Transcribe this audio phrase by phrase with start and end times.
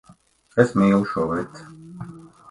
[0.63, 1.67] Es mīlu šo veci.